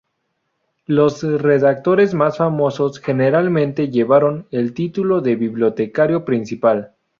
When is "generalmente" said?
2.99-3.89